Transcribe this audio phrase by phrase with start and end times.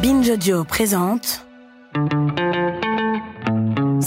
[0.00, 1.44] Binge Audio présente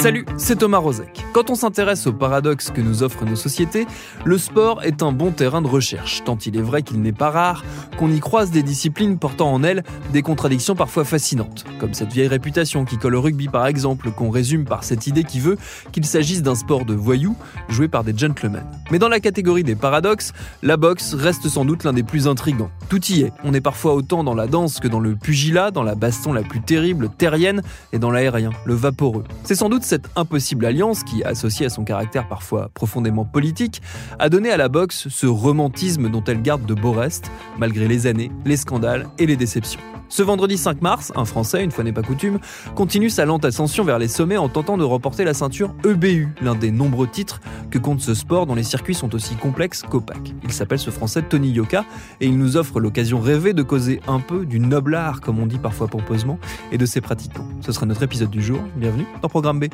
[0.01, 1.23] Salut, c'est Thomas Rozek.
[1.31, 3.85] Quand on s'intéresse aux paradoxes que nous offrent nos sociétés,
[4.25, 7.29] le sport est un bon terrain de recherche, tant il est vrai qu'il n'est pas
[7.29, 7.63] rare
[7.99, 12.29] qu'on y croise des disciplines portant en elles des contradictions parfois fascinantes, comme cette vieille
[12.29, 15.59] réputation qui colle au rugby par exemple, qu'on résume par cette idée qui veut
[15.91, 17.35] qu'il s'agisse d'un sport de voyous
[17.69, 18.63] joué par des gentlemen.
[18.89, 20.33] Mais dans la catégorie des paradoxes,
[20.63, 22.71] la boxe reste sans doute l'un des plus intrigants.
[22.89, 25.83] Tout y est, on est parfois autant dans la danse que dans le pugilat, dans
[25.83, 27.61] la baston la plus terrible, terrienne,
[27.93, 29.25] et dans l'aérien, le vaporeux.
[29.43, 33.81] C'est sans doute cette impossible alliance qui, associée à son caractère parfois profondément politique,
[34.19, 38.07] a donné à la boxe ce romantisme dont elle garde de beaux restes, malgré les
[38.07, 39.81] années, les scandales et les déceptions.
[40.11, 42.39] Ce vendredi 5 mars, un Français, une fois n'est pas coutume,
[42.75, 46.53] continue sa lente ascension vers les sommets en tentant de remporter la ceinture EBU, l'un
[46.53, 50.33] des nombreux titres que compte ce sport dont les circuits sont aussi complexes qu'opaques.
[50.43, 51.85] Il s'appelle ce Français Tony Yoka
[52.19, 55.45] et il nous offre l'occasion rêvée de causer un peu du noble art, comme on
[55.45, 56.39] dit parfois pompeusement,
[56.73, 57.47] et de ses pratiquants.
[57.61, 58.59] Ce sera notre épisode du jour.
[58.75, 59.67] Bienvenue dans Programme B.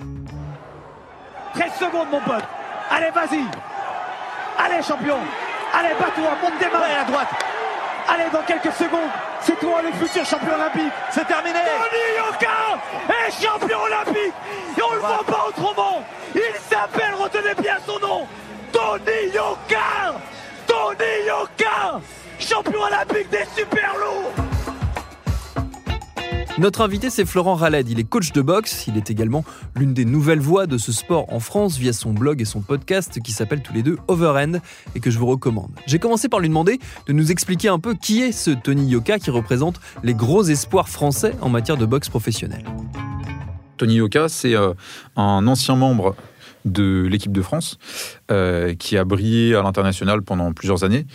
[1.55, 2.45] 13 secondes, mon pote.
[2.91, 3.41] Allez, vas-y.
[4.63, 5.17] Allez, champion.
[5.73, 7.29] Allez, bats-toi, monte des mains à droite.
[8.07, 9.09] Allez, dans quelques secondes,
[9.41, 10.93] c'est toi le futur champion olympique.
[11.11, 11.59] C'est terminé.
[11.59, 14.33] Tony Yoka est champion olympique.
[14.77, 16.03] Et on le voit pas autrement.
[16.35, 18.27] Il s'appelle, retenez bien son nom,
[18.71, 20.15] Tony Yoka.
[20.67, 22.01] Tony Yoka,
[22.39, 24.46] champion olympique des super lourds.
[26.59, 27.87] Notre invité, c'est Florent Raled.
[27.87, 28.87] Il est coach de boxe.
[28.87, 29.45] Il est également
[29.75, 33.21] l'une des nouvelles voix de ce sport en France via son blog et son podcast
[33.21, 34.53] qui s'appelle tous les deux Overend
[34.95, 35.69] et que je vous recommande.
[35.85, 39.19] J'ai commencé par lui demander de nous expliquer un peu qui est ce Tony Yoka
[39.19, 42.65] qui représente les gros espoirs français en matière de boxe professionnelle.
[43.77, 44.73] Tony Yoka, c'est euh,
[45.15, 46.15] un ancien membre
[46.71, 47.77] de l'équipe de France
[48.31, 51.05] euh, qui a brillé à l'international pendant plusieurs années,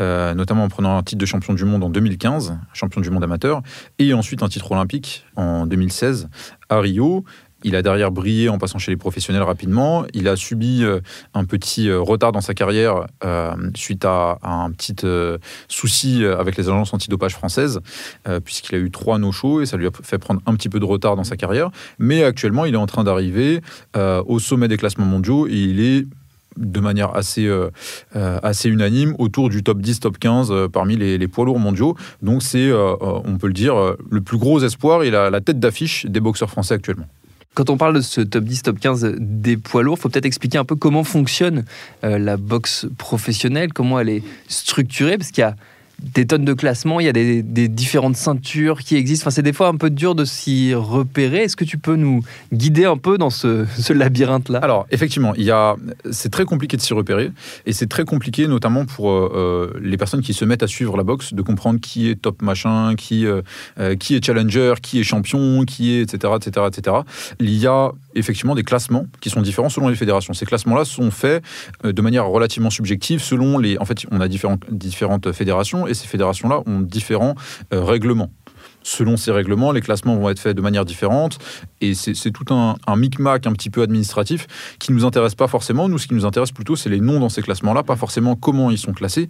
[0.00, 3.24] euh, notamment en prenant un titre de champion du monde en 2015, champion du monde
[3.24, 3.62] amateur,
[3.98, 6.28] et ensuite un titre olympique en 2016
[6.68, 7.24] à Rio.
[7.66, 10.04] Il a derrière brillé en passant chez les professionnels rapidement.
[10.14, 11.00] Il a subi euh,
[11.34, 14.94] un petit euh, retard dans sa carrière euh, suite à, un petit
[15.66, 17.80] souci avec les agences antidopage françaises,
[18.44, 20.84] puisqu'il a eu trois no-shows et ça lui a fait prendre un petit peu de
[20.84, 21.70] retard dans sa carrière.
[21.98, 23.60] Mais actuellement, il est en train d'arriver
[23.94, 26.06] au sommet des classements mondiaux et il est
[26.56, 27.50] de manière assez,
[28.14, 31.96] assez unanime autour du top 10, top 15 euh, parmi les, poids lourds mondiaux.
[32.22, 36.20] Donc c'est, on peut le dire, le plus gros espoir et la tête d'affiche des
[36.20, 37.06] boxeurs français actuellement.
[37.56, 40.26] Quand on parle de ce top 10, top 15 des poids lourds, il faut peut-être
[40.26, 41.64] expliquer un peu comment fonctionne
[42.04, 45.56] euh, la boxe professionnelle, comment elle est structurée, parce qu'il y a
[46.02, 49.24] des tonnes de classements, il y a des, différentes ceintures qui existent.
[49.24, 51.44] Enfin, c'est des fois un peu dur de s'y repérer.
[51.44, 54.58] Est-ce que tu peux nous guider un peu dans ce, labyrinthe-là?
[54.58, 55.76] Alors, effectivement, il y a,
[56.10, 57.30] c'est très compliqué de s'y repérer
[57.64, 60.96] et c'est très compliqué, notamment pour euh, euh, les personnes qui se mettent à suivre
[60.96, 63.42] la boxe, de comprendre qui est top machin, qui, euh,
[63.98, 66.96] qui est challenger, qui est champion, qui est etc., etc., etc.
[67.40, 70.34] Il y a effectivement des classements qui sont différents selon les fédérations.
[70.34, 71.42] Ces classements-là sont faits
[71.84, 73.78] de manière relativement subjective selon les.
[73.78, 75.32] En fait, on a différentes, différentes
[75.88, 77.34] et ces fédérations-là ont différents
[77.72, 78.30] euh, règlements.
[78.86, 81.38] Selon ces règlements, les classements vont être faits de manière différente
[81.80, 84.46] et c'est tout un, un micmac un petit peu administratif
[84.78, 85.88] qui nous intéresse pas forcément.
[85.88, 88.70] Nous, ce qui nous intéresse plutôt, c'est les noms dans ces classements-là, pas forcément comment
[88.70, 89.28] ils sont classés.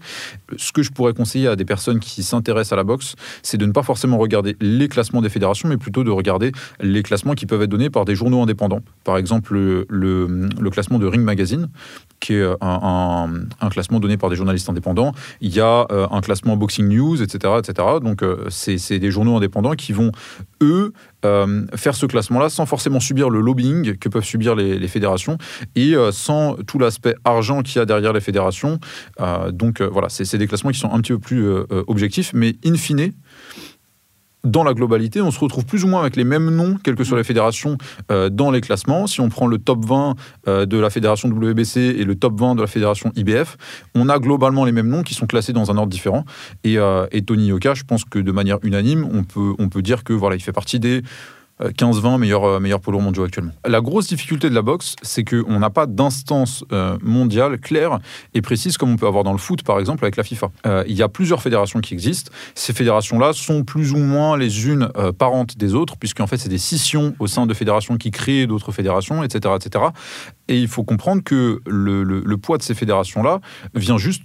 [0.58, 3.64] Ce que je pourrais conseiller à des personnes qui s'intéressent à la boxe, c'est de
[3.64, 6.52] ne pas forcément regarder les classements des fédérations, mais plutôt de regarder
[6.82, 8.82] les classements qui peuvent être donnés par des journaux indépendants.
[9.04, 11.70] Par exemple, le, classement de Ring Magazine,
[12.20, 13.28] qui est un,
[13.70, 15.12] classement donné par des journalistes indépendants.
[15.40, 17.54] Il y a euh, un classement Boxing News, etc.
[17.58, 17.88] etc.
[18.02, 19.45] Donc, euh, c'est des journaux indépendants
[19.76, 20.12] qui vont,
[20.62, 20.92] eux,
[21.24, 25.38] euh, faire ce classement-là sans forcément subir le lobbying que peuvent subir les, fédérations
[25.74, 28.78] et euh, sans tout l'aspect argent qu'il y a derrière les fédérations.
[29.20, 31.46] Euh, donc, voilà, c'est des classements qui sont un petit peu plus
[31.86, 33.12] objectifs, mais in fine,
[34.46, 37.04] dans la globalité, on se retrouve plus ou moins avec les mêmes noms, quelles que
[37.04, 37.76] soient les fédérations,
[38.10, 39.06] euh, dans les classements.
[39.06, 40.14] Si on prend le top 20
[40.48, 43.56] euh, de la fédération WBC et le top 20 de la fédération IBF,
[43.94, 46.24] on a globalement les mêmes noms qui sont classés dans un ordre différent.
[46.64, 49.82] Et, euh, et Tony Yoka, je pense que de manière unanime, on peut, on peut
[49.82, 51.02] dire que voilà, il fait partie des
[51.60, 53.52] 15-20 meilleurs, meilleurs poids lourds mondiaux actuellement.
[53.66, 56.64] La grosse difficulté de la boxe, c'est qu'on n'a pas d'instance
[57.02, 57.98] mondiale claire
[58.34, 60.50] et précise comme on peut avoir dans le foot, par exemple, avec la FIFA.
[60.86, 62.30] il y a plusieurs fédérations qui existent.
[62.54, 66.58] Ces fédérations-là sont plus ou moins les unes parentes des autres, puisqu'en fait, c'est des
[66.58, 69.86] scissions au sein de fédérations qui créent d'autres fédérations, etc., etc.
[70.48, 73.40] Et il faut comprendre que le, le poids de ces fédérations-là
[73.74, 74.22] vient juste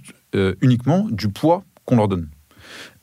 [0.60, 2.28] uniquement du poids qu'on leur donne.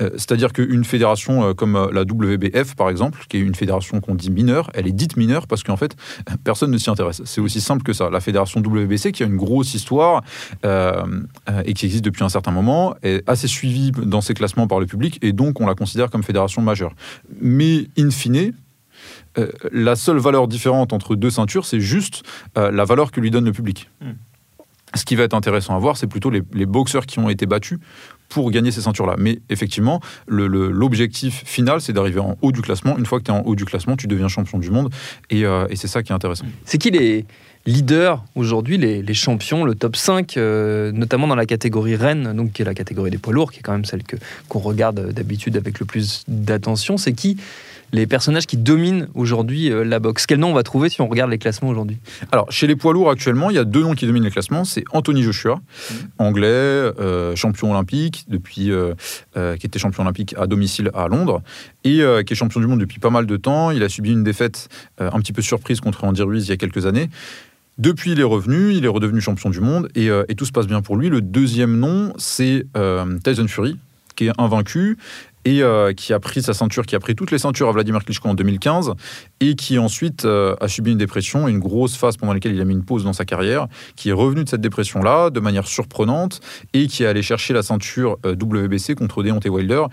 [0.02, 4.00] Euh, c'est-à-dire qu'une fédération euh, comme euh, la WBF, par exemple, qui est une fédération
[4.02, 5.96] qu'on dit mineure, elle est dite mineure parce qu'en fait,
[6.44, 7.22] personne ne s'y intéresse.
[7.26, 8.10] C'est aussi simple que ça.
[8.10, 10.24] La fédération WBC, qui a une grosse histoire
[10.64, 14.86] et qui existe depuis un certain moment, est assez suivie dans ses classements par le
[14.86, 16.94] public et donc on la considère comme fédération majeure.
[17.42, 18.54] Mais in fine,
[19.72, 22.24] la seule valeur différente entre deux ceintures, c'est juste
[22.56, 23.90] la valeur que lui donne le public.
[24.02, 24.14] Hmm.
[24.96, 27.80] Ce qui va être intéressant à voir, c'est plutôt les, boxeurs qui ont été battus
[28.30, 29.16] pour gagner ces ceintures-là.
[29.18, 32.98] Mais effectivement, l'objectif final, c'est d'arriver en haut du classement.
[32.98, 34.94] Une fois que tu es en haut du classement, tu deviens champion du monde.
[35.30, 36.46] Et, euh, c'est ça qui est intéressant.
[36.66, 37.26] C'est qui les
[37.66, 42.62] leaders aujourd'hui, les, champions, le top 5, euh, notamment dans la catégorie Rennes, donc qui
[42.62, 44.02] est la catégorie des poids lourds, qui est quand même celle
[44.48, 46.98] qu'on regarde d'habitude avec le plus d'attention.
[46.98, 47.38] C'est qui
[47.92, 50.26] les personnages qui dominent aujourd'hui euh, la boxe.
[50.26, 51.98] Quel nom on va trouver si on regarde les classements aujourd'hui
[52.32, 54.66] Alors, chez les poids lourds actuellement, il y a deux noms qui dominent les classements.
[54.66, 55.94] C'est Anthony Joshua, mmh.
[56.18, 58.94] anglais, euh, champion olympique, depuis, euh,
[59.58, 61.42] qui était champion olympique à domicile à Londres,
[61.84, 63.72] et qui est champion du monde depuis pas mal de temps.
[63.72, 64.70] Il a subi une défaite
[65.00, 67.10] un petit peu surprise contre Andy Ruiz il y a quelques années.
[67.78, 70.68] Depuis, il est revenu, il est redevenu champion du monde et, et tout se passe
[70.68, 71.10] bien pour lui.
[71.10, 72.66] Le deuxième nom, c'est
[73.24, 73.78] Tyson Fury,
[74.16, 74.98] qui est invaincu
[75.46, 78.04] et euh, qui a pris sa ceinture, qui a pris toutes les ceintures à Vladimir
[78.04, 78.94] Klitschko en 2015
[79.40, 82.66] et qui ensuite euh, a subi une dépression, une grosse phase pendant laquelle il a
[82.66, 86.42] mis une pause dans sa carrière, qui est revenu de cette dépression-là de manière surprenante
[86.74, 89.86] et qui est allé chercher la ceinture euh, WBC contre Deontay Wilder.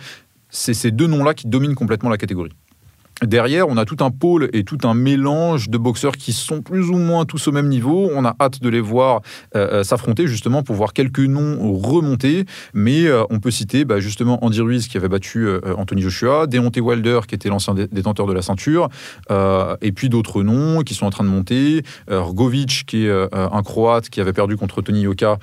[0.51, 2.53] C'est ces deux noms-là qui dominent complètement la catégorie.
[3.23, 6.91] Derrière, on a tout un pôle et tout un mélange de boxeurs qui sont plus
[6.91, 8.11] ou moins tous au même niveau.
[8.15, 9.23] On a hâte de les voir
[9.55, 12.45] euh, euh, s'affronter justement pour voir quelques noms remonter.
[12.75, 15.49] Mais euh, on peut citer bah, justement Andy Ruiz qui avait battu
[15.79, 18.91] Anthony Joshua, Deontay Wilder qui était l'ancien détenteur de la ceinture,
[19.31, 21.83] et puis d'autres noms qui sont en train de monter.
[22.11, 25.39] Rgovic qui est un Croate qui avait perdu contre Tony Yoka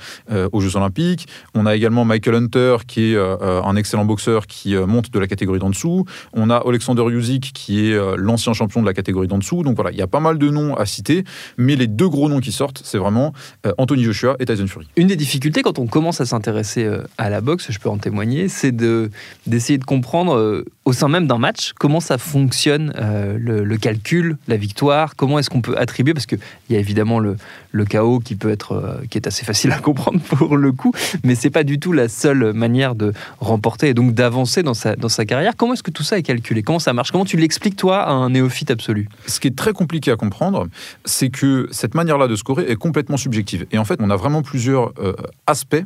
[0.52, 1.28] aux Jeux Olympiques.
[1.56, 5.60] On a également Michael Hunter qui est un excellent boxeur qui monte de la catégorie
[5.60, 6.06] d'en dessous.
[6.34, 9.64] On a Alexander Usyk qui qui est euh, l'ancien champion de la catégorie d'en dessous.
[9.64, 11.24] Donc voilà, il y a pas mal de noms à citer,
[11.58, 13.32] mais les deux gros noms qui sortent, c'est vraiment
[13.66, 14.88] euh, Anthony Joshua et Tyson Fury.
[14.98, 17.98] Une des difficultés quand on commence à s'intéresser euh, à la boxe, je peux en
[17.98, 22.94] témoigner, c'est d'essayer de comprendre au sein même d'un match comment ça fonctionne,
[23.38, 26.40] le, calcul, la victoire, comment est-ce qu'on peut attribuer, parce qu'il
[26.70, 27.38] y a évidemment le,
[27.86, 30.92] chaos qui peut être, qui est assez facile à comprendre pour le coup,
[31.24, 34.96] mais c'est pas du tout la seule manière de remporter et donc d'avancer dans sa,
[34.96, 35.54] dans sa carrière.
[35.56, 36.64] Comment est-ce que tout ça est calculé?
[36.64, 37.12] Comment ça marche?
[37.12, 39.10] Comment tu Explique-toi à un néophyte absolu?
[39.28, 40.68] Ce qui est très compliqué à comprendre,
[41.04, 43.66] c'est que cette manière-là de scorer est complètement subjective.
[43.72, 45.14] Et en fait, on a vraiment plusieurs euh,
[45.46, 45.84] aspects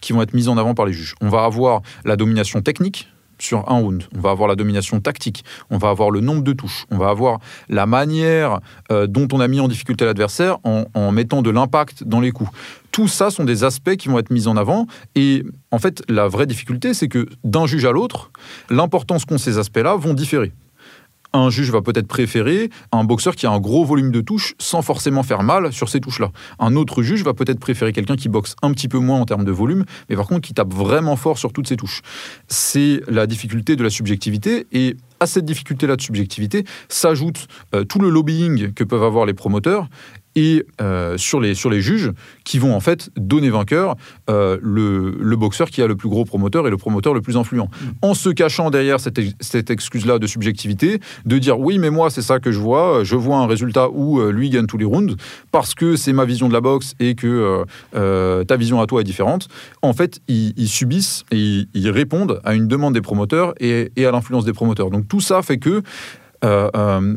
[0.00, 1.14] qui vont être mis en avant par les juges.
[1.20, 3.08] On va avoir la domination technique,
[3.44, 4.04] sur un round.
[4.16, 7.08] On va avoir la domination tactique, on va avoir le nombre de touches, on va
[7.08, 7.38] avoir
[7.68, 8.60] la manière
[8.90, 12.32] euh, dont on a mis en difficulté l'adversaire en, en, mettant de l'impact dans les
[12.32, 12.50] coups.
[12.90, 14.86] Tout ça sont des aspects qui vont être mis en avant.
[15.14, 18.30] Et en fait, la vraie difficulté, c'est que d'un juge à l'autre,
[18.70, 20.52] l'importance qu'ont ces aspects-là vont différer
[21.34, 24.82] un juge va peut-être préférer un boxeur qui a un gros volume de touches sans
[24.82, 26.30] forcément faire mal sur ces touches-là.
[26.58, 29.44] Un autre juge va peut-être préférer quelqu'un qui boxe un petit peu moins en termes
[29.44, 32.02] de volume, mais par contre qui tape vraiment fort sur toutes ces touches.
[32.48, 37.98] C'est la difficulté de la subjectivité et à cette difficulté-là de subjectivité s'ajoute euh, tout
[37.98, 39.88] le lobbying que peuvent avoir les promoteurs
[40.36, 42.12] et euh, sur, les, sur les juges
[42.44, 43.96] qui vont en fait donner vainqueur
[44.28, 47.36] euh, le, le, boxeur qui a le plus gros promoteur et le promoteur le plus
[47.36, 47.66] influent.
[47.66, 47.86] Mm.
[48.02, 52.22] En se cachant derrière cette, cette excuse-là de subjectivité, de dire oui mais moi c'est
[52.22, 55.16] ça que je vois, je vois un résultat où euh, lui gagne tous les rounds
[55.52, 59.04] parce que c'est ma vision de la boxe et que ta vision à toi est
[59.04, 59.48] différente.
[59.82, 64.10] En fait, ils, subissent et ils, répondent à une demande des promoteurs et, et à
[64.10, 64.90] l'influence des promoteurs.
[64.90, 65.82] Donc tout ça fait que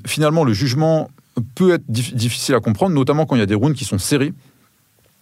[0.05, 1.09] finalement le jugement
[1.41, 4.33] peut être difficile à comprendre, notamment quand il y a des rounds qui sont serrés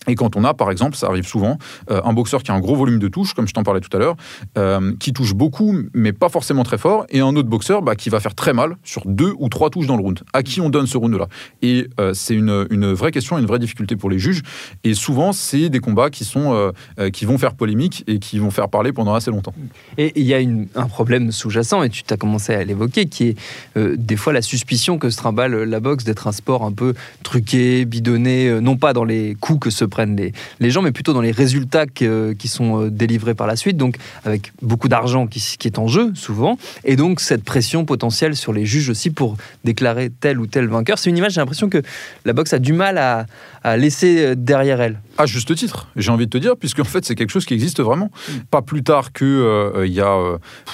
[0.07, 1.57] et quand on a, par exemple, ça arrive souvent,
[1.91, 3.95] euh, un boxeur qui a un gros volume de touches, comme je t'en parlais tout
[3.95, 4.15] à l'heure,
[4.57, 8.09] euh, qui touche beaucoup, mais pas forcément très fort, et un autre boxeur bah, qui
[8.09, 10.21] va faire très mal sur deux ou trois touches dans le round.
[10.33, 11.27] À qui on donne ce round-là?
[11.61, 14.41] Et euh, c'est une, vraie question, une vraie difficulté pour les juges.
[14.83, 16.71] Et souvent, c'est des combats qui, sont,
[17.11, 19.53] qui vont faire polémique et qui vont faire parler pendant assez longtemps.
[19.97, 20.37] Et il y a
[20.75, 24.97] un problème sous-jacent, et tu t'as commencé à l'évoquer, qui est des fois la suspicion
[24.97, 26.93] que se trimballe la boxe d'être un sport un peu
[27.23, 31.21] truqué, bidonné, non pas dans les coups que se comprennent les, gens, mais plutôt dans
[31.21, 35.79] les résultats qui sont euh, délivrés par la suite, donc avec beaucoup d'argent qui, est
[35.79, 40.39] en jeu souvent, et donc cette pression potentielle sur les juges aussi pour déclarer tel
[40.39, 40.99] ou tel vainqueur.
[40.99, 41.81] C'est une image, j'ai l'impression que
[42.25, 44.99] la boxe a du mal à, laisser euh, derrière elle.
[45.17, 47.53] À juste titre, j'ai envie de te dire, puisque en fait c'est quelque chose qui
[47.53, 48.11] existe vraiment.
[48.51, 50.17] Pas plus tard que euh, il y a,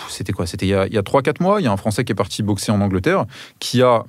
[0.09, 0.47] c'était quoi?
[0.47, 2.41] C'était il y a, a 3-4 mois, il y a un Français qui est parti
[2.41, 3.25] boxer en Angleterre,
[3.59, 4.03] qui a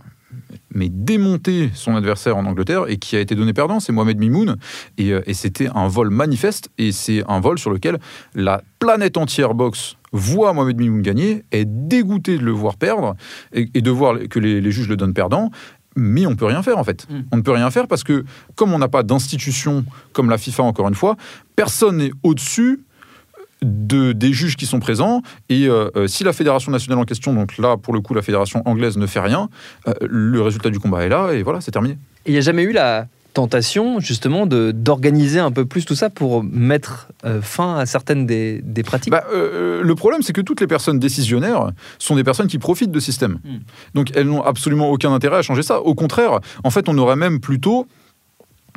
[0.75, 4.57] mais démonté son adversaire en Angleterre et qui a été donné perdant, c'est Mohamed Mimoun.
[4.99, 7.99] Et, euh, et c'était un vol manifeste et c'est un vol sur lequel
[8.35, 13.17] la planète entière boxe voit Mohamed Mimoun gagner, est dégoûté de le voir perdre
[13.53, 15.51] et, de voir que les, les, juges le donnent perdant.
[15.97, 17.07] Mais on peut rien faire en fait.
[17.09, 17.21] Mm.
[17.33, 18.25] On ne peut rien faire parce que
[18.55, 21.17] comme on n'a pas d'institution comme la FIFA encore une fois,
[21.57, 22.81] personne n'est au-dessus
[23.63, 25.23] de, des juges qui sont présents.
[25.49, 28.23] Et euh, euh, si la fédération nationale en question, donc là, pour le coup, la
[28.23, 29.49] fédération anglaise ne fait rien,
[29.89, 31.99] euh, le résultat du combat est là et voilà, c'est terminé.
[32.27, 36.45] Il n'y a jamais eu la tentation, justement, d'organiser un peu plus tout ça pour
[36.45, 37.09] mettre
[37.41, 39.11] fin à certaines des, des pratiques?
[39.11, 43.01] Bah, Le problème, c'est que toutes les personnes décisionnaires sont des personnes qui profitent de
[43.01, 43.39] système.
[43.43, 43.61] Hmm.
[43.95, 45.81] Donc elles n'ont absolument aucun intérêt à changer ça.
[45.81, 47.87] Au contraire, en fait, on aurait même plutôt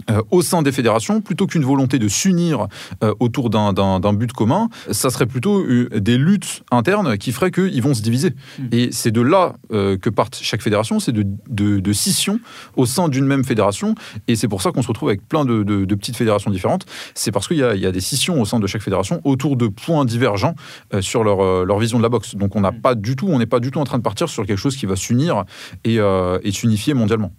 [0.10, 2.68] euh, au sein des fédérations, plutôt qu'une volonté de s'unir
[3.04, 7.82] euh, autour d'un but commun, ça serait plutôt euh, des luttes internes qui feraient qu'ils
[7.82, 8.32] vont se diviser.
[8.60, 8.68] Hmm.
[8.72, 12.40] Et c'est de là que partent chaque fédération, c'est de, de, scission
[12.76, 13.96] au sein d'une même fédération.
[14.28, 16.86] Et c'est pour ça qu'on se retrouve avec plein de, de petites fédérations différentes.
[17.14, 19.68] C'est parce qu'il y, y, a des scissions au sein de chaque fédération autour de
[19.68, 20.56] points divergents
[21.02, 22.36] sur leur, leur, vision de la boxe.
[22.36, 22.82] Donc on n'a hmm.
[22.82, 24.76] pas du tout, on n'est pas du tout en train de partir sur quelque chose
[24.76, 25.46] qui va s'unir
[25.84, 27.32] et, et s'unifier mondialement.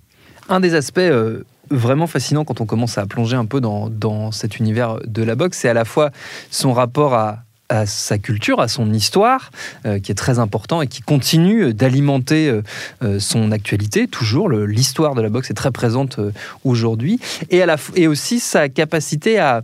[0.49, 1.01] Un des aspects
[1.71, 5.35] vraiment fascinant quand on commence à plonger un peu dans, dans cet univers de la
[5.35, 5.59] boxe.
[5.59, 6.11] C'est à la fois
[6.51, 7.43] son rapport à,
[7.85, 9.51] sa culture, à son histoire,
[9.87, 12.63] euh, qui est très important et qui continue d'alimenter euh,
[13.03, 14.07] euh, son actualité.
[14.07, 16.21] Toujours, l'histoire de la boxe est très présente
[16.65, 17.19] aujourd'hui.
[17.51, 17.65] Et,
[17.97, 19.63] et aussi sa capacité à,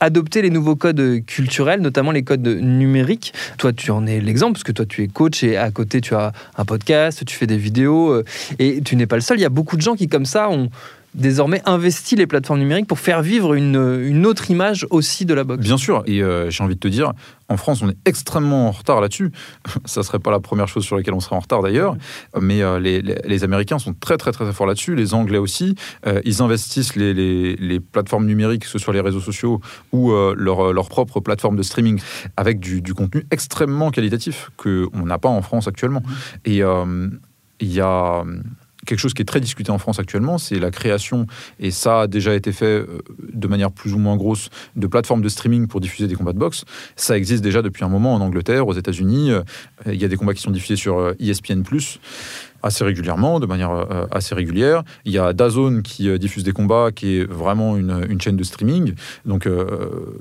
[0.00, 3.34] adopter les nouveaux codes culturels, notamment les codes numériques.
[3.56, 6.14] Toi, tu en es l'exemple, parce que toi, tu es coach et à côté, tu
[6.14, 8.22] as un podcast, tu fais des vidéos,
[8.60, 9.38] et tu n'es pas le seul.
[9.38, 10.70] Il y a beaucoup de gens qui, comme ça, ont
[11.18, 15.62] désormais investi les plateformes numériques pour faire vivre une, autre image aussi de la boxe.
[15.62, 17.12] Bien sûr, et euh, j'ai envie de te dire,
[17.48, 19.32] en France, on est extrêmement en retard là-dessus.
[19.84, 21.96] Ça serait pas la première chose sur laquelle on serait en retard d'ailleurs,
[22.40, 25.74] mais euh, les, Américains sont très très très forts là-dessus, les Anglais aussi.
[26.06, 29.60] Euh, ils investissent les, plateformes numériques, que ce soit les réseaux sociaux
[29.92, 32.00] ou leur, leur, propre plateforme de streaming,
[32.36, 36.02] avec du, du contenu extrêmement qualitatif qu'on n'a pas en France actuellement.
[36.44, 36.62] Et
[37.60, 38.24] il y a
[38.88, 41.26] quelque chose qui est très discuté en France actuellement, c'est la création,
[41.60, 43.00] et ça a déjà été fait euh,
[43.32, 46.38] de manière plus ou moins grosse, de plateformes de streaming pour diffuser des combats de
[46.38, 46.64] boxe.
[46.96, 49.30] Ça existe déjà depuis un moment en Angleterre, aux États-Unis.
[49.30, 49.42] Euh,
[49.86, 51.98] il y a des combats qui sont diffusés sur ESPN euh, e
[52.60, 54.82] assez régulièrement, de manière assez régulière.
[55.04, 58.94] Il y a Dazone qui diffuse des combats, qui est vraiment une, chaîne de streaming.
[59.26, 59.48] Donc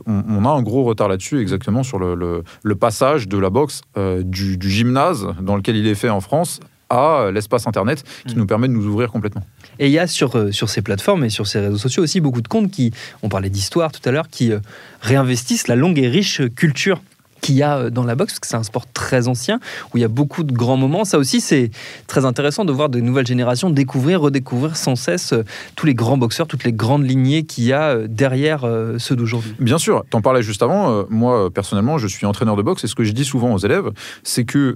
[0.06, 2.44] on, a un gros retard là-dessus, exactement sur le,
[2.80, 7.68] passage de la boxe du, gymnase dans lequel il est fait en France à l'espace
[7.68, 8.40] Internet qui mm.
[8.40, 9.44] nous permet de nous ouvrir complètement.
[9.80, 12.22] Et il y a sur, euh, sur ces plateformes et sur ces réseaux sociaux aussi
[12.22, 12.92] beaucoup de comptes qui,
[13.24, 14.60] on parlait d'histoire tout à l'heure, qui euh,
[15.02, 17.02] réinvestissent la longue et riche culture
[17.42, 19.60] qu'il y a euh, dans la boxe, parce que c'est un sport très ancien,
[19.94, 21.06] où il y a beaucoup de grands moments.
[21.06, 21.72] Ça aussi, c'est
[22.08, 25.44] très intéressant de voir de nouvelles générations découvrir, redécouvrir sans cesse euh,
[25.76, 28.66] tous les grands boxeurs, toutes les grandes lignées qu'il y a euh, derrière
[28.98, 29.54] ceux d'aujourd'hui.
[29.60, 31.06] Bien sûr, t'en parlais juste avant.
[31.10, 33.92] moi, personnellement, je suis entraîneur de boxe, et ce que je dis souvent aux élèves,
[34.24, 34.76] c'est que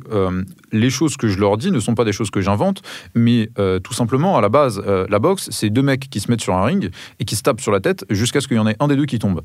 [0.72, 2.82] les choses que je leur dis ne sont pas des choses que j'invente,
[3.16, 3.50] mais
[3.84, 6.64] tout simplement, à la base, la boxe, c'est deux mecs qui se mettent sur un
[6.64, 8.88] ring et qui se tapent sur la tête jusqu'à ce qu'il y en ait un
[8.88, 9.42] des deux qui tombe.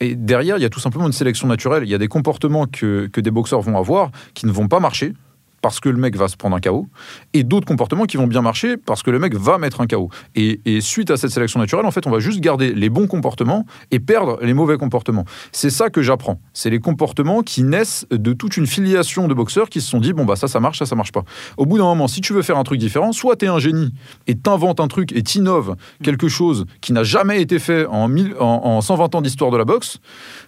[0.00, 1.84] Et derrière, il y a tout simplement une sélection naturelle.
[1.84, 5.14] Il y a des comportements que, des boxeurs vont avoir qui ne vont pas marcher
[5.60, 6.86] parce que le mec va se prendre un KO,
[7.34, 10.10] et d'autres comportements qui vont bien marcher parce que le mec va mettre un KO.
[10.34, 13.66] Et, suite à cette sélection naturelle, en fait, on va juste garder les bons comportements
[13.90, 15.24] et perdre les mauvais comportements.
[15.52, 16.40] C'est ça que j'apprends.
[16.52, 20.12] C'est les comportements qui naissent de toute une filiation de boxeurs qui se sont dit,
[20.12, 21.24] bon, bah ça, ça marche, ça, ça marche pas.
[21.56, 23.58] Au bout d'un moment, si tu veux faire un truc différent, soit tu es un
[23.58, 23.92] génie
[24.26, 28.80] et t'inventes un truc et t'innoves quelque chose qui n'a jamais été fait en, en,
[28.80, 29.98] 120 ans d'histoire de la boxe,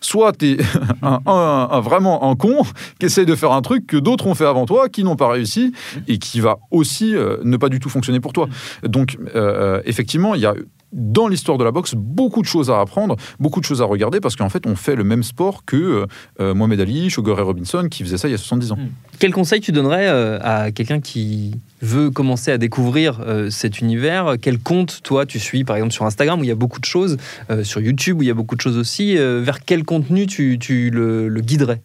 [0.01, 0.59] soit tu es
[1.03, 2.63] un, vraiment un con
[2.99, 5.29] qui essaie de faire un truc que d'autres ont fait avant toi, qui n'ont pas
[5.29, 5.73] réussi
[6.09, 8.49] et qui va aussi euh, ne pas du tout fonctionner pour toi.
[8.83, 10.55] Donc, euh, euh, effectivement, il y a
[10.93, 14.19] dans l'histoire de la boxe beaucoup de choses à apprendre, beaucoup de choses à regarder
[14.19, 16.05] parce qu'en fait on fait le même sport que
[16.41, 18.77] Mohamed Ali, Sugar Robinson qui faisaient ça il y a 70 ans.
[18.77, 18.89] Hmm.
[19.21, 24.35] Quel conseil tu donnerais à quelqu'un qui veut commencer à découvrir cet univers?
[24.43, 26.85] Quel compte toi tu suis par exemple sur Instagram où il y a beaucoup de
[26.85, 27.19] choses,
[27.63, 30.59] sur YouTube où il y a beaucoup de choses aussi Vers quel contenu tu,
[30.93, 31.81] le guiderais?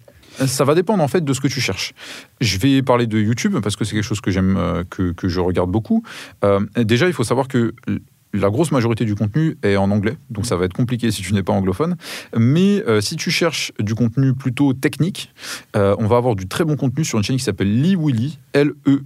[0.45, 1.93] Ça va dépendre en fait de ce que tu cherches.
[2.41, 5.27] Je vais parler de YouTube parce que c'est quelque chose que j'aime, euh, que, que,
[5.27, 6.03] je regarde beaucoup.
[6.43, 7.73] Euh, déjà, il faut savoir que
[8.33, 11.33] la grosse majorité du contenu est en anglais, donc ça va être compliqué si tu
[11.33, 11.95] n'es pas anglophone.
[12.35, 15.33] Mais euh, si tu cherches du contenu plutôt technique,
[15.73, 18.97] on va avoir du très bon contenu sur une chaîne qui s'appelle Lee Willy, L-E-E-W-Y-L-I-E,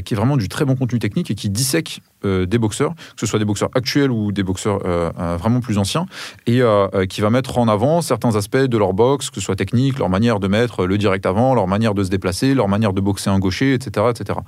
[0.00, 3.20] qui est vraiment du très bon contenu technique et qui dissèque euh, des boxeurs, que
[3.20, 6.06] ce soit des boxeurs actuels ou des boxeurs euh, euh, vraiment plus anciens,
[6.46, 6.60] et
[7.08, 10.08] qui va mettre en avant certains aspects de leur boxe, que ce soit technique, leur
[10.08, 13.30] manière de mettre le direct avant, leur manière de se déplacer, leur manière de boxer
[13.30, 14.06] un gaucher, etc.
[14.10, 14.38] etc.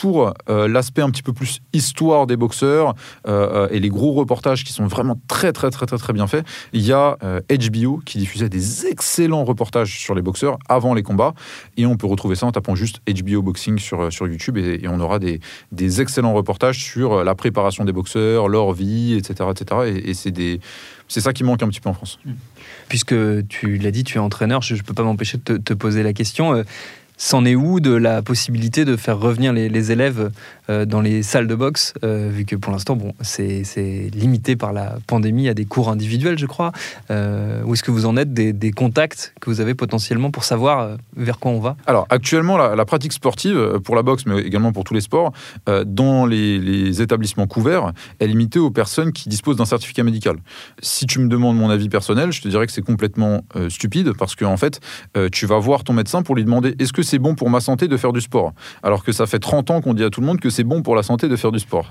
[0.00, 2.94] Pour l'aspect un petit peu plus histoire des boxeurs
[3.26, 6.82] et les gros reportages qui sont vraiment très très très très très bien faits, il
[6.82, 7.18] y a
[7.50, 11.34] HBO qui diffusait des excellents reportages sur les boxeurs avant les combats,
[11.76, 14.88] et on peut retrouver ça en tapant juste HBO Boxing sur, sur YouTube, et, et
[14.88, 15.40] on aura des,
[15.72, 19.50] des excellents reportages sur euh, la préparation des boxeurs, leur vie, etc.
[19.50, 20.02] etc.
[20.04, 20.60] Et, c'est des...
[21.08, 22.20] C'est ça qui manque un petit peu en France.
[22.88, 23.14] Puisque
[23.48, 26.04] tu l'as dit, tu es entraîneur, je ne peux pas m'empêcher de te, te, poser
[26.04, 26.64] la question.
[27.20, 30.32] Euh, C'en est où de la possibilité de faire revenir les, élèves
[30.68, 34.72] euh, dans les salles de boxe, euh, vu que pour l'instant, bon, c'est limité par
[34.72, 36.72] la pandémie à des cours individuels, je crois.
[37.10, 40.96] Euh, où est-ce que vous en êtes des, contacts que vous avez potentiellement pour savoir
[41.16, 41.76] vers quoi on va?
[41.86, 45.32] Alors, actuellement, la, pratique sportive, pour la boxe, mais également pour tous les sports,
[45.86, 50.36] dans les, les, établissements couverts, est limitée aux personnes qui disposent d'un certificat médical.
[50.80, 54.34] Si tu me demandes mon avis personnel, je te dirais que c'est complètement stupide, parce
[54.34, 54.80] qu'en en fait,
[55.32, 57.88] tu vas voir ton médecin pour lui demander est-ce que c'est bon pour ma santé
[57.88, 58.52] de faire du sport.
[58.82, 60.82] Alors que ça fait 30 ans qu'on dit à tout le monde que c'est bon
[60.82, 61.90] pour la santé de faire du sport.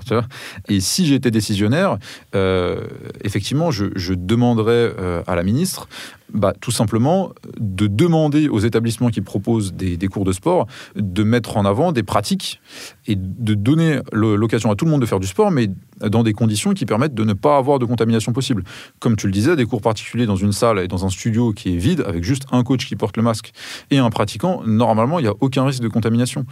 [0.68, 1.98] Et si j'étais décisionnaire,
[2.34, 2.86] euh,
[3.22, 5.88] effectivement, je, je demanderais euh, à la ministre
[6.32, 11.56] bah, tout simplement de demander aux établissements qui proposent des, cours de sport de mettre
[11.56, 12.60] en avant des pratiques
[13.06, 15.68] et de donner l'occasion à tout le monde de faire du sport, mais
[16.00, 18.64] dans des conditions qui permettent de ne pas avoir de contamination possible.
[18.98, 21.74] Comme tu le disais, des cours particuliers dans une salle et dans un studio qui
[21.74, 23.52] est vide, avec juste un coach qui porte le masque
[23.90, 26.46] et un pratiquant, normalement, il n'y a aucun risque de contamination.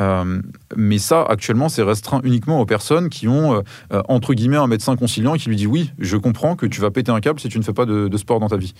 [0.00, 0.40] Euh,
[0.76, 3.62] mais ça, actuellement, c'est restreint uniquement aux personnes qui ont,
[3.92, 6.90] euh, entre guillemets, un médecin conciliant qui lui dit oui, je comprends que tu vas
[6.90, 8.74] péter un câble si tu ne fais pas de, sport dans ta vie.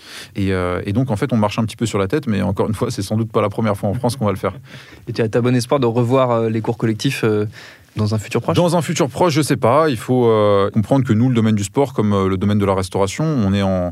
[0.51, 2.67] Euh, et, donc, en fait, on marche un petit peu sur la tête, mais encore
[2.67, 4.53] une fois, c'est sans doute pas la première fois en France qu'on va le faire.
[5.07, 7.45] Et tu as, ta bon espoir de revoir euh, les cours collectifs euh,
[7.95, 8.55] dans un futur proche?
[8.55, 9.89] Dans un futur proche, je sais pas.
[9.89, 10.29] Il faut
[10.73, 13.61] comprendre que nous, le domaine du sport, comme le domaine de la restauration, on est
[13.61, 13.91] en,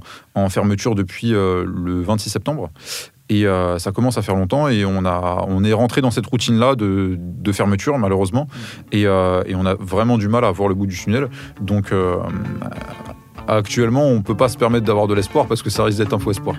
[0.50, 2.70] fermeture depuis le 26 septembre.
[3.30, 3.46] Et
[3.78, 7.18] ça commence à faire longtemps et on, a, on est rentré dans cette routine-là de,
[7.54, 8.50] fermeture, malheureusement.
[8.92, 11.30] Et, et, on a vraiment du mal à voir le bout du tunnel.
[11.62, 11.94] Donc,
[13.47, 16.13] Actuellement, on ne peut pas se permettre d'avoir de l'espoir parce que ça risque d'être
[16.13, 16.56] un faux espoir.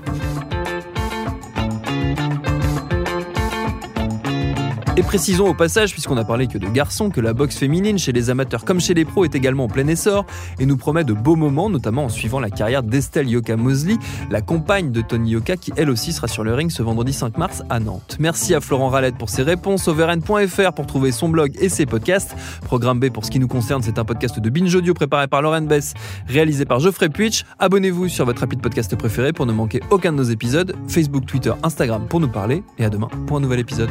[4.97, 8.13] Et précisons au passage, puisqu'on a parlé que de garçons, que la boxe féminine chez
[8.13, 10.25] les amateurs comme chez les pros est également en plein essor
[10.61, 13.97] et nous promet de beaux moments, notamment en suivant la carrière d'Estelle Yoka Mosley,
[14.31, 17.39] la compagne de Tony Yoka, qui elle aussi sera sur le ring ce vendredi 5
[17.39, 18.19] mars à Nantes.
[18.21, 22.37] Merci à Florent Rallette pour ses réponses, overen.fr pour trouver son blog et ses podcasts.
[22.63, 25.43] Programme B pour ce qui nous concerne, c'est un podcast de Binge Audio préparé par
[25.43, 25.95] Lauren Bess,
[26.29, 27.45] réalisé par Geoffrey Puitch.
[27.59, 30.77] Abonnez-vous sur votre rapide podcast préféré pour ne manquer aucun de nos épisodes.
[30.87, 33.91] Facebook, Twitter, Instagram pour nous parler et à demain pour un nouvel épisode.